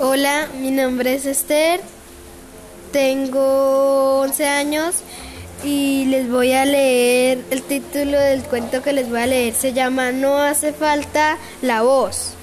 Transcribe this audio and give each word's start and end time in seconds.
Hola, 0.00 0.46
mi 0.54 0.70
nombre 0.70 1.14
es 1.14 1.26
Esther, 1.26 1.80
tengo 2.92 4.20
11 4.20 4.46
años 4.46 4.94
y 5.64 6.04
les 6.04 6.30
voy 6.30 6.52
a 6.52 6.64
leer 6.64 7.44
el 7.50 7.64
título 7.64 8.16
del 8.16 8.44
cuento 8.44 8.80
que 8.80 8.92
les 8.92 9.10
voy 9.10 9.18
a 9.18 9.26
leer. 9.26 9.54
Se 9.54 9.72
llama 9.72 10.12
No 10.12 10.38
hace 10.38 10.72
falta 10.72 11.36
la 11.62 11.82
voz. 11.82 12.34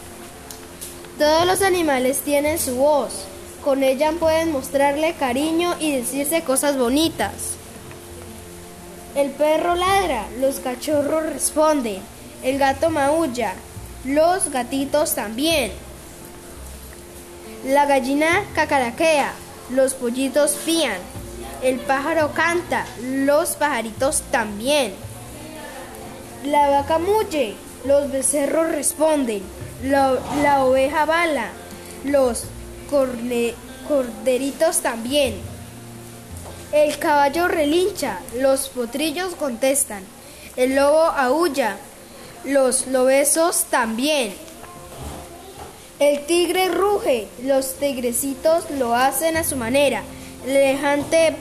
Todos 1.18 1.48
los 1.48 1.62
animales 1.62 2.20
tienen 2.26 2.60
su 2.60 2.76
voz. 2.76 3.24
Con 3.64 3.84
ella 3.84 4.12
pueden 4.12 4.52
mostrarle 4.52 5.14
cariño 5.14 5.76
y 5.80 5.96
decirse 5.96 6.42
cosas 6.42 6.78
bonitas. 6.78 7.54
El 9.16 9.32
perro 9.32 9.76
ladra, 9.76 10.26
los 10.42 10.60
cachorros 10.60 11.24
responden, 11.24 12.02
el 12.44 12.58
gato 12.58 12.90
maulla, 12.90 13.54
los 14.04 14.50
gatitos 14.52 15.16
también. 15.16 15.72
La 17.66 17.88
gallina 17.88 18.44
cacaraquea, 18.54 19.34
los 19.72 19.96
pollitos 19.96 20.52
pían, 20.66 21.00
el 21.64 21.80
pájaro 21.80 22.32
canta, 22.32 22.86
los 23.02 23.56
pajaritos 23.56 24.22
también. 24.30 24.94
La 26.44 26.70
vaca 26.70 27.00
mulle, 27.00 27.56
los 27.84 28.12
becerros 28.12 28.70
responden, 28.70 29.42
la, 29.84 30.64
oveja 30.64 31.06
bala, 31.06 31.50
los 32.04 32.44
corderitos 33.88 34.82
también. 34.82 35.34
El 36.72 37.00
caballo 37.00 37.48
relincha, 37.48 38.20
los 38.38 38.70
potrillos 38.70 39.34
contestan, 39.34 40.04
el 40.56 40.76
lobo 40.76 41.02
aúlla, 41.02 41.78
los 42.44 42.86
lobesos 42.86 43.64
también. 43.72 44.45
El 45.98 46.26
tigre 46.26 46.68
ruge, 46.68 47.30
los 47.44 47.76
tigrecitos 47.76 48.70
lo 48.72 48.96
hacen 48.96 49.38
a 49.38 49.46
su 49.46 49.56
manera. 49.56 50.04
El 50.46 50.58
elefante 50.58 51.38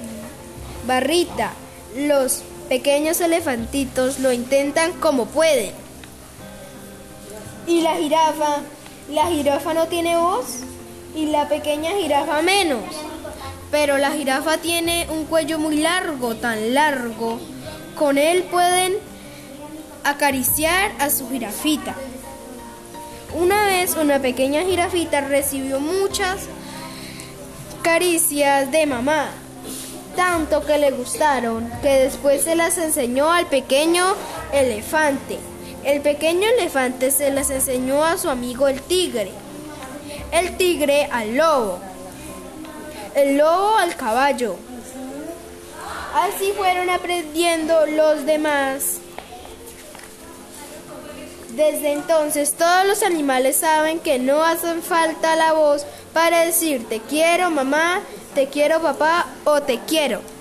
barrita, 0.86 1.52
los 1.96 2.42
pequeños 2.68 3.20
elefantitos 3.20 4.20
lo 4.20 4.32
intentan 4.32 4.92
como 4.92 5.26
pueden. 5.26 5.72
Y 7.66 7.80
la 7.80 7.96
jirafa, 7.96 8.60
la 9.10 9.26
jirafa 9.26 9.74
no 9.74 9.88
tiene 9.88 10.16
voz 10.16 10.46
y 11.16 11.26
la 11.26 11.48
pequeña 11.48 11.90
jirafa 11.90 12.40
menos. 12.42 12.84
Pero 13.72 13.98
la 13.98 14.12
jirafa 14.12 14.58
tiene 14.58 15.08
un 15.10 15.24
cuello 15.24 15.58
muy 15.58 15.78
largo, 15.78 16.36
tan 16.36 16.74
largo. 16.74 17.40
Con 17.96 18.18
él 18.18 18.44
pueden 18.44 18.94
acariciar 20.04 20.92
a 21.00 21.10
su 21.10 21.28
jirafita. 21.28 21.96
Una 23.92 24.18
pequeña 24.18 24.62
jirafita 24.62 25.20
recibió 25.20 25.78
muchas 25.78 26.46
caricias 27.82 28.70
de 28.72 28.86
mamá, 28.86 29.28
tanto 30.16 30.64
que 30.64 30.78
le 30.78 30.90
gustaron 30.90 31.70
que 31.82 31.90
después 31.90 32.42
se 32.42 32.56
las 32.56 32.78
enseñó 32.78 33.30
al 33.30 33.46
pequeño 33.46 34.02
elefante. 34.54 35.38
El 35.84 36.00
pequeño 36.00 36.48
elefante 36.58 37.10
se 37.10 37.30
las 37.30 37.50
enseñó 37.50 38.02
a 38.02 38.16
su 38.16 38.30
amigo 38.30 38.68
el 38.68 38.80
tigre, 38.80 39.30
el 40.32 40.56
tigre 40.56 41.06
al 41.12 41.36
lobo, 41.36 41.78
el 43.14 43.36
lobo 43.36 43.76
al 43.76 43.94
caballo. 43.96 44.56
Así 46.14 46.52
fueron 46.56 46.88
aprendiendo 46.88 47.84
los 47.84 48.24
demás 48.24 49.00
desde 51.56 51.92
entonces 51.92 52.54
todos 52.54 52.86
los 52.86 53.02
animales 53.02 53.56
saben 53.56 54.00
que 54.00 54.18
no 54.18 54.42
hacen 54.42 54.82
falta 54.82 55.36
la 55.36 55.52
voz 55.52 55.86
para 56.12 56.40
decir 56.40 56.88
te 56.88 57.00
quiero 57.00 57.50
mamá, 57.50 58.00
te 58.34 58.48
quiero 58.48 58.80
papá 58.80 59.26
o 59.44 59.62
te 59.62 59.78
quiero. 59.86 60.33